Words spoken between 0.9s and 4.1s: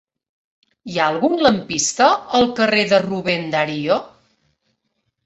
Hi ha algun lampista al carrer de Rubén Darío?